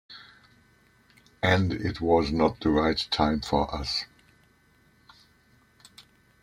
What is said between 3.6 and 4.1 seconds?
us.